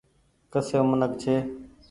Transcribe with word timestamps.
ڪسي 0.53 0.77
منک 0.89 1.11
ڇي۔ 1.21 1.35